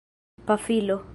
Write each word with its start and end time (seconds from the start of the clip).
pafilo 0.47 1.03